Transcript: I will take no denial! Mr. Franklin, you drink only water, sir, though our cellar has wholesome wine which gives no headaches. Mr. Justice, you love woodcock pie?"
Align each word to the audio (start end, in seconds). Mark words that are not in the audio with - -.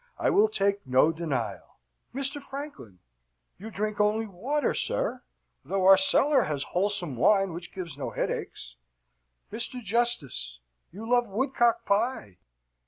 I 0.17 0.31
will 0.31 0.49
take 0.49 0.87
no 0.87 1.11
denial! 1.11 1.77
Mr. 2.11 2.41
Franklin, 2.41 2.97
you 3.59 3.69
drink 3.69 4.01
only 4.01 4.25
water, 4.25 4.73
sir, 4.73 5.21
though 5.63 5.85
our 5.85 5.95
cellar 5.95 6.41
has 6.45 6.63
wholesome 6.63 7.15
wine 7.15 7.53
which 7.53 7.71
gives 7.71 7.99
no 7.99 8.09
headaches. 8.09 8.77
Mr. 9.51 9.79
Justice, 9.79 10.59
you 10.91 11.07
love 11.07 11.27
woodcock 11.27 11.85
pie?" 11.85 12.39